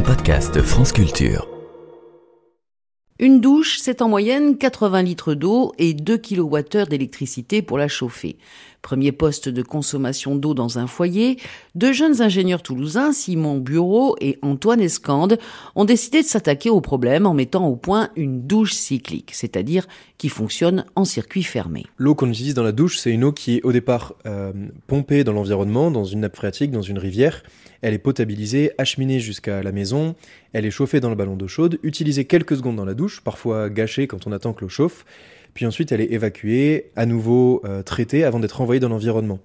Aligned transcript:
un 0.00 0.02
podcast 0.02 0.62
France 0.62 0.92
Culture. 0.92 1.46
Une 3.18 3.42
douche, 3.42 3.78
c'est 3.82 4.00
en 4.00 4.08
moyenne 4.08 4.56
80 4.56 5.02
litres 5.02 5.34
d'eau 5.34 5.72
et 5.76 5.92
2 5.92 6.16
kWh 6.16 6.88
d'électricité 6.88 7.60
pour 7.60 7.76
la 7.76 7.86
chauffer. 7.86 8.38
Premier 8.80 9.12
poste 9.12 9.50
de 9.50 9.60
consommation 9.60 10.36
d'eau 10.36 10.54
dans 10.54 10.78
un 10.78 10.86
foyer, 10.86 11.36
deux 11.74 11.92
jeunes 11.92 12.22
ingénieurs 12.22 12.62
toulousains, 12.62 13.12
Simon 13.12 13.58
Bureau 13.58 14.16
et 14.22 14.38
Antoine 14.40 14.80
Escande, 14.80 15.38
ont 15.74 15.84
décidé 15.84 16.22
de 16.22 16.26
s'attaquer 16.26 16.70
au 16.70 16.80
problème 16.80 17.26
en 17.26 17.34
mettant 17.34 17.66
au 17.66 17.76
point 17.76 18.08
une 18.16 18.46
douche 18.46 18.72
cyclique, 18.72 19.32
c'est-à-dire 19.34 19.86
qui 20.16 20.30
fonctionne 20.30 20.86
en 20.96 21.04
circuit 21.04 21.42
fermé. 21.42 21.84
L'eau 21.98 22.14
qu'on 22.14 22.30
utilise 22.30 22.54
dans 22.54 22.62
la 22.62 22.72
douche, 22.72 22.96
c'est 22.96 23.10
une 23.10 23.24
eau 23.24 23.32
qui 23.32 23.56
est 23.56 23.62
au 23.64 23.72
départ 23.72 24.14
euh, 24.24 24.52
pompée 24.86 25.24
dans 25.24 25.34
l'environnement, 25.34 25.90
dans 25.90 26.04
une 26.04 26.20
nappe 26.20 26.36
phréatique, 26.36 26.70
dans 26.70 26.80
une 26.80 26.98
rivière. 26.98 27.42
Elle 27.82 27.94
est 27.94 27.98
potabilisée, 27.98 28.72
acheminée 28.78 29.20
jusqu'à 29.20 29.62
la 29.62 29.72
maison, 29.72 30.14
elle 30.52 30.66
est 30.66 30.70
chauffée 30.70 31.00
dans 31.00 31.10
le 31.10 31.16
ballon 31.16 31.36
d'eau 31.36 31.48
chaude, 31.48 31.78
utilisée 31.82 32.24
quelques 32.24 32.56
secondes 32.56 32.76
dans 32.76 32.84
la 32.84 32.94
douche, 32.94 33.22
parfois 33.22 33.70
gâchée 33.70 34.06
quand 34.06 34.26
on 34.26 34.32
attend 34.32 34.52
que 34.52 34.62
l'eau 34.62 34.68
chauffe, 34.68 35.04
puis 35.54 35.66
ensuite 35.66 35.92
elle 35.92 36.00
est 36.00 36.12
évacuée, 36.12 36.90
à 36.96 37.06
nouveau 37.06 37.62
euh, 37.64 37.82
traitée 37.82 38.24
avant 38.24 38.40
d'être 38.40 38.60
envoyée 38.60 38.80
dans 38.80 38.88
l'environnement. 38.88 39.40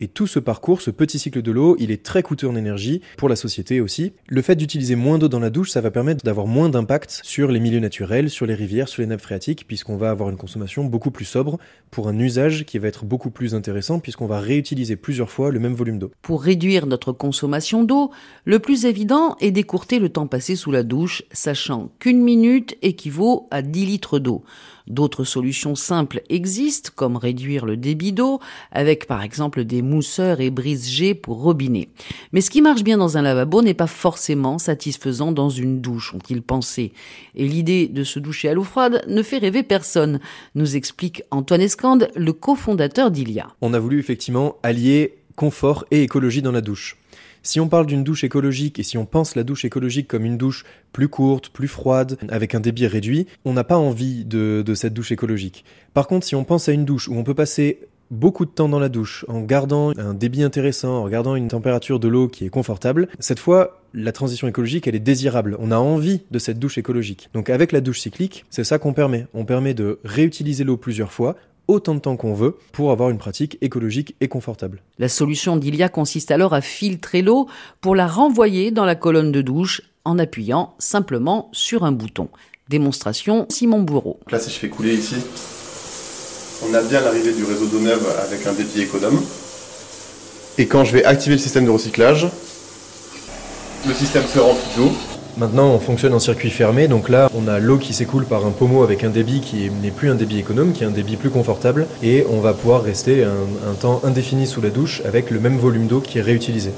Et 0.00 0.08
tout 0.08 0.26
ce 0.26 0.38
parcours, 0.38 0.82
ce 0.82 0.90
petit 0.90 1.18
cycle 1.18 1.40
de 1.40 1.50
l'eau, 1.50 1.74
il 1.78 1.90
est 1.90 2.02
très 2.02 2.22
coûteux 2.22 2.46
en 2.48 2.54
énergie, 2.54 3.00
pour 3.16 3.30
la 3.30 3.36
société 3.36 3.80
aussi. 3.80 4.12
Le 4.28 4.42
fait 4.42 4.54
d'utiliser 4.54 4.94
moins 4.94 5.16
d'eau 5.16 5.28
dans 5.28 5.40
la 5.40 5.48
douche, 5.48 5.70
ça 5.70 5.80
va 5.80 5.90
permettre 5.90 6.22
d'avoir 6.22 6.46
moins 6.46 6.68
d'impact 6.68 7.20
sur 7.22 7.50
les 7.50 7.60
milieux 7.60 7.80
naturels, 7.80 8.28
sur 8.28 8.44
les 8.44 8.54
rivières, 8.54 8.88
sur 8.88 9.00
les 9.00 9.06
nappes 9.06 9.22
phréatiques, 9.22 9.66
puisqu'on 9.66 9.96
va 9.96 10.10
avoir 10.10 10.28
une 10.28 10.36
consommation 10.36 10.84
beaucoup 10.84 11.10
plus 11.10 11.24
sobre 11.24 11.58
pour 11.90 12.08
un 12.08 12.18
usage 12.18 12.66
qui 12.66 12.78
va 12.78 12.88
être 12.88 13.06
beaucoup 13.06 13.30
plus 13.30 13.54
intéressant, 13.54 13.98
puisqu'on 13.98 14.26
va 14.26 14.38
réutiliser 14.38 14.96
plusieurs 14.96 15.30
fois 15.30 15.50
le 15.50 15.60
même 15.60 15.74
volume 15.74 15.98
d'eau. 15.98 16.10
Pour 16.20 16.42
réduire 16.42 16.86
notre 16.86 17.12
consommation 17.12 17.82
d'eau, 17.82 18.10
le 18.44 18.58
plus 18.58 18.84
évident 18.84 19.36
est 19.40 19.50
d'écourter 19.50 19.98
le 19.98 20.10
temps 20.10 20.26
passé 20.26 20.56
sous 20.56 20.70
la 20.70 20.82
douche, 20.82 21.22
sachant 21.32 21.90
qu'une 22.00 22.20
minute 22.20 22.76
équivaut 22.82 23.46
à 23.50 23.62
10 23.62 23.86
litres 23.86 24.18
d'eau. 24.18 24.44
D'autres 24.86 25.24
solutions 25.24 25.74
simples 25.74 26.22
existent, 26.28 26.90
comme 26.94 27.16
réduire 27.16 27.66
le 27.66 27.76
débit 27.76 28.12
d'eau, 28.12 28.40
avec 28.70 29.06
par 29.06 29.22
exemple 29.22 29.64
des 29.64 29.82
mousseurs 29.82 30.40
et 30.40 30.50
brise-G 30.50 31.14
pour 31.14 31.42
robinet. 31.42 31.88
Mais 32.32 32.40
ce 32.40 32.50
qui 32.50 32.62
marche 32.62 32.84
bien 32.84 32.98
dans 32.98 33.18
un 33.18 33.22
lavabo 33.22 33.62
n'est 33.62 33.74
pas 33.74 33.86
forcément 33.86 34.58
satisfaisant 34.58 35.32
dans 35.32 35.50
une 35.50 35.80
douche, 35.80 36.14
ont-ils 36.14 36.42
pensé. 36.42 36.92
Et 37.34 37.48
l'idée 37.48 37.88
de 37.88 38.04
se 38.04 38.18
doucher 38.18 38.48
à 38.48 38.54
l'eau 38.54 38.64
froide 38.64 39.04
ne 39.08 39.22
fait 39.22 39.38
rêver 39.38 39.62
personne, 39.62 40.20
nous 40.54 40.76
explique 40.76 41.22
Antoine 41.30 41.60
Escande, 41.60 42.08
le 42.14 42.32
cofondateur 42.32 43.10
d'Ilia. 43.10 43.48
On 43.60 43.74
a 43.74 43.78
voulu 43.78 43.98
effectivement 43.98 44.56
allier 44.62 45.16
confort 45.34 45.84
et 45.90 46.02
écologie 46.02 46.42
dans 46.42 46.52
la 46.52 46.60
douche. 46.60 46.96
Si 47.46 47.60
on 47.60 47.68
parle 47.68 47.86
d'une 47.86 48.02
douche 48.02 48.24
écologique 48.24 48.80
et 48.80 48.82
si 48.82 48.98
on 48.98 49.06
pense 49.06 49.36
la 49.36 49.44
douche 49.44 49.64
écologique 49.64 50.08
comme 50.08 50.24
une 50.24 50.36
douche 50.36 50.64
plus 50.92 51.06
courte, 51.06 51.50
plus 51.50 51.68
froide, 51.68 52.18
avec 52.28 52.56
un 52.56 52.60
débit 52.60 52.88
réduit, 52.88 53.28
on 53.44 53.52
n'a 53.52 53.62
pas 53.62 53.76
envie 53.76 54.24
de, 54.24 54.64
cette 54.74 54.94
douche 54.94 55.12
écologique. 55.12 55.64
Par 55.94 56.08
contre, 56.08 56.26
si 56.26 56.34
on 56.34 56.42
pense 56.42 56.68
à 56.68 56.72
une 56.72 56.84
douche 56.84 57.06
où 57.06 57.14
on 57.14 57.22
peut 57.22 57.34
passer 57.34 57.86
beaucoup 58.10 58.46
de 58.46 58.50
temps 58.50 58.68
dans 58.68 58.80
la 58.80 58.88
douche 58.88 59.24
en 59.28 59.42
gardant 59.42 59.92
un 59.96 60.12
débit 60.12 60.42
intéressant, 60.42 60.96
en 60.96 61.04
regardant 61.04 61.36
une 61.36 61.46
température 61.46 62.00
de 62.00 62.08
l'eau 62.08 62.26
qui 62.26 62.44
est 62.44 62.48
confortable, 62.48 63.06
cette 63.20 63.38
fois, 63.38 63.80
la 63.94 64.10
transition 64.10 64.48
écologique, 64.48 64.88
elle 64.88 64.96
est 64.96 65.00
désirable. 65.00 65.56
On 65.60 65.70
a 65.70 65.78
envie 65.78 66.22
de 66.32 66.40
cette 66.40 66.58
douche 66.58 66.78
écologique. 66.78 67.30
Donc 67.32 67.48
avec 67.48 67.70
la 67.70 67.80
douche 67.80 68.00
cyclique, 68.00 68.44
c'est 68.50 68.64
ça 68.64 68.80
qu'on 68.80 68.92
permet. 68.92 69.28
On 69.34 69.44
permet 69.44 69.72
de 69.72 70.00
réutiliser 70.02 70.64
l'eau 70.64 70.76
plusieurs 70.76 71.12
fois 71.12 71.36
autant 71.68 71.94
de 71.94 72.00
temps 72.00 72.16
qu'on 72.16 72.34
veut 72.34 72.56
pour 72.72 72.90
avoir 72.90 73.10
une 73.10 73.18
pratique 73.18 73.58
écologique 73.60 74.16
et 74.20 74.28
confortable. 74.28 74.82
La 74.98 75.08
solution 75.08 75.56
d'Ilia 75.56 75.88
consiste 75.88 76.30
alors 76.30 76.54
à 76.54 76.60
filtrer 76.60 77.22
l'eau 77.22 77.48
pour 77.80 77.94
la 77.94 78.06
renvoyer 78.06 78.70
dans 78.70 78.84
la 78.84 78.94
colonne 78.94 79.32
de 79.32 79.42
douche 79.42 79.82
en 80.04 80.18
appuyant 80.18 80.74
simplement 80.78 81.50
sur 81.52 81.84
un 81.84 81.92
bouton. 81.92 82.28
Démonstration 82.68 83.46
Simon 83.48 83.82
Bourreau. 83.82 84.18
Là, 84.30 84.40
si 84.40 84.50
je 84.50 84.56
fais 84.56 84.68
couler 84.68 84.94
ici, 84.94 85.16
on 86.68 86.74
a 86.74 86.82
bien 86.82 87.00
l'arrivée 87.00 87.32
du 87.32 87.44
réseau 87.44 87.66
d'eau 87.66 87.80
neuve 87.80 88.06
avec 88.24 88.46
un 88.46 88.52
débit 88.52 88.82
économe. 88.82 89.20
Et 90.58 90.66
quand 90.66 90.84
je 90.84 90.92
vais 90.92 91.04
activer 91.04 91.34
le 91.34 91.40
système 91.40 91.66
de 91.66 91.70
recyclage, 91.70 92.28
le 93.86 93.94
système 93.94 94.24
se 94.24 94.38
remplit 94.38 94.76
d'eau 94.76 94.92
Maintenant, 95.38 95.68
on 95.68 95.78
fonctionne 95.78 96.14
en 96.14 96.18
circuit 96.18 96.48
fermé, 96.48 96.88
donc 96.88 97.10
là, 97.10 97.30
on 97.34 97.46
a 97.46 97.58
l'eau 97.58 97.76
qui 97.76 97.92
s'écoule 97.92 98.24
par 98.24 98.46
un 98.46 98.52
pommeau 98.52 98.82
avec 98.82 99.04
un 99.04 99.10
débit 99.10 99.40
qui 99.40 99.70
n'est 99.82 99.90
plus 99.90 100.08
un 100.08 100.14
débit 100.14 100.38
économe, 100.38 100.72
qui 100.72 100.82
est 100.82 100.86
un 100.86 100.90
débit 100.90 101.16
plus 101.16 101.28
confortable, 101.28 101.86
et 102.02 102.24
on 102.30 102.40
va 102.40 102.54
pouvoir 102.54 102.82
rester 102.82 103.22
un, 103.22 103.74
temps 103.78 104.00
indéfini 104.02 104.46
sous 104.46 104.62
la 104.62 104.70
douche 104.70 105.02
avec 105.04 105.30
le 105.30 105.38
même 105.38 105.58
volume 105.58 105.88
d'eau 105.88 106.00
qui 106.00 106.18
est 106.18 106.22
réutilisé. 106.22 106.70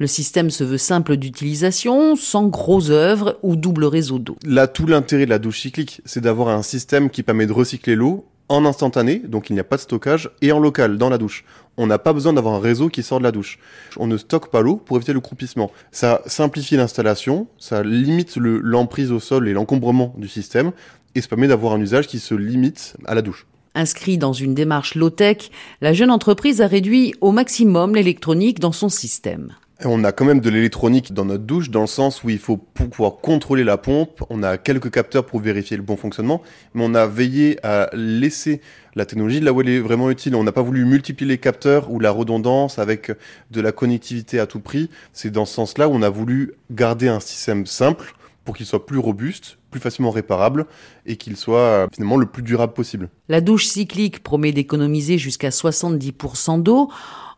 Le 0.00 0.08
système 0.08 0.50
se 0.50 0.64
veut 0.64 0.78
simple 0.78 1.18
d'utilisation, 1.18 2.16
sans 2.16 2.46
gros 2.46 2.90
œuvres 2.90 3.38
ou 3.42 3.54
double 3.54 3.84
réseau 3.84 4.18
d'eau. 4.18 4.36
Là, 4.44 4.66
tout 4.66 4.86
l'intérêt 4.86 5.26
de 5.26 5.30
la 5.30 5.38
douche 5.38 5.60
cyclique, 5.60 6.00
c'est 6.04 6.20
d'avoir 6.20 6.48
un 6.48 6.62
système 6.62 7.10
qui 7.10 7.22
permet 7.22 7.46
de 7.46 7.52
recycler 7.52 7.94
l'eau 7.94 8.24
en 8.50 8.66
instantané, 8.66 9.20
donc 9.20 9.48
il 9.48 9.54
n'y 9.54 9.60
a 9.60 9.64
pas 9.64 9.76
de 9.76 9.80
stockage, 9.80 10.28
et 10.42 10.52
en 10.52 10.58
local, 10.58 10.98
dans 10.98 11.08
la 11.08 11.16
douche. 11.16 11.44
On 11.78 11.86
n'a 11.86 11.98
pas 11.98 12.12
besoin 12.12 12.32
d'avoir 12.32 12.54
un 12.54 12.60
réseau 12.60 12.88
qui 12.88 13.02
sort 13.02 13.20
de 13.20 13.24
la 13.24 13.32
douche. 13.32 13.58
On 13.96 14.08
ne 14.08 14.18
stocke 14.18 14.50
pas 14.50 14.60
l'eau 14.60 14.76
pour 14.76 14.96
éviter 14.96 15.12
le 15.12 15.20
croupissement. 15.20 15.70
Ça 15.92 16.20
simplifie 16.26 16.76
l'installation, 16.76 17.46
ça 17.58 17.82
limite 17.82 18.36
l'emprise 18.36 19.12
au 19.12 19.20
sol 19.20 19.48
et 19.48 19.52
l'encombrement 19.52 20.12
du 20.18 20.28
système, 20.28 20.72
et 21.14 21.20
ça 21.20 21.28
permet 21.28 21.48
d'avoir 21.48 21.74
un 21.74 21.80
usage 21.80 22.08
qui 22.08 22.18
se 22.18 22.34
limite 22.34 22.96
à 23.06 23.14
la 23.14 23.22
douche. 23.22 23.46
Inscrit 23.76 24.18
dans 24.18 24.32
une 24.32 24.54
démarche 24.54 24.96
low-tech, 24.96 25.50
la 25.80 25.92
jeune 25.92 26.10
entreprise 26.10 26.60
a 26.60 26.66
réduit 26.66 27.14
au 27.20 27.30
maximum 27.30 27.94
l'électronique 27.94 28.58
dans 28.58 28.72
son 28.72 28.88
système. 28.88 29.52
On 29.84 30.04
a 30.04 30.12
quand 30.12 30.26
même 30.26 30.40
de 30.40 30.50
l'électronique 30.50 31.14
dans 31.14 31.24
notre 31.24 31.44
douche, 31.44 31.70
dans 31.70 31.80
le 31.80 31.86
sens 31.86 32.22
où 32.22 32.28
il 32.28 32.38
faut 32.38 32.58
pouvoir 32.58 33.16
contrôler 33.16 33.64
la 33.64 33.78
pompe. 33.78 34.22
On 34.28 34.42
a 34.42 34.58
quelques 34.58 34.90
capteurs 34.90 35.24
pour 35.24 35.40
vérifier 35.40 35.78
le 35.78 35.82
bon 35.82 35.96
fonctionnement, 35.96 36.42
mais 36.74 36.84
on 36.84 36.94
a 36.94 37.06
veillé 37.06 37.58
à 37.64 37.88
laisser 37.94 38.60
la 38.94 39.06
technologie 39.06 39.40
là 39.40 39.54
où 39.54 39.60
elle 39.62 39.70
est 39.70 39.80
vraiment 39.80 40.10
utile. 40.10 40.34
On 40.34 40.44
n'a 40.44 40.52
pas 40.52 40.60
voulu 40.60 40.84
multiplier 40.84 41.30
les 41.30 41.38
capteurs 41.38 41.90
ou 41.90 41.98
la 41.98 42.10
redondance 42.10 42.78
avec 42.78 43.10
de 43.50 43.60
la 43.62 43.72
connectivité 43.72 44.38
à 44.38 44.46
tout 44.46 44.60
prix. 44.60 44.90
C'est 45.14 45.30
dans 45.30 45.46
ce 45.46 45.54
sens-là 45.54 45.88
où 45.88 45.92
on 45.92 46.02
a 46.02 46.10
voulu 46.10 46.52
garder 46.70 47.08
un 47.08 47.20
système 47.20 47.64
simple 47.64 48.12
pour 48.44 48.56
qu'il 48.56 48.66
soit 48.66 48.84
plus 48.84 48.98
robuste, 48.98 49.58
plus 49.70 49.80
facilement 49.80 50.10
réparable 50.10 50.66
et 51.06 51.16
qu'il 51.16 51.36
soit 51.36 51.88
finalement 51.92 52.16
le 52.16 52.26
plus 52.26 52.42
durable 52.42 52.74
possible. 52.74 53.08
La 53.28 53.40
douche 53.40 53.66
cyclique 53.66 54.22
promet 54.22 54.52
d'économiser 54.52 55.16
jusqu'à 55.16 55.48
70% 55.50 56.62
d'eau 56.62 56.90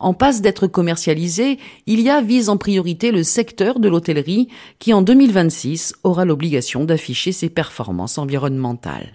en 0.00 0.14
passe 0.14 0.40
d'être 0.40 0.66
commercialisé, 0.66 1.58
il 1.86 2.00
y 2.00 2.08
a 2.08 2.20
vise 2.20 2.48
en 2.48 2.56
priorité 2.56 3.12
le 3.12 3.22
secteur 3.22 3.78
de 3.78 3.88
l'hôtellerie 3.88 4.48
qui 4.78 4.92
en 4.92 5.02
2026 5.02 5.94
aura 6.02 6.24
l'obligation 6.24 6.84
d'afficher 6.84 7.32
ses 7.32 7.50
performances 7.50 8.18
environnementales. 8.18 9.08